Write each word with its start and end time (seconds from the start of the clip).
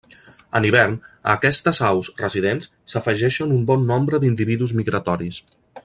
En 0.59 0.63
hivern, 0.67 0.95
a 1.17 1.33
aquestes 1.39 1.81
aus 1.89 2.09
residents, 2.23 2.71
s'afegeixen 2.95 3.55
un 3.59 3.69
bon 3.73 3.87
nombre 3.93 4.23
d'individus 4.25 4.75
migratoris. 4.81 5.41